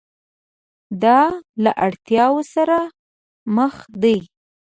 دا 1.03 1.19
له 1.63 1.71
اړتیاوو 1.85 2.41
سره 2.53 2.77
مخ 3.55 3.73
دي. 4.01 4.17